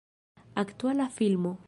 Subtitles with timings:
[0.55, 1.59] Aktuala filmo.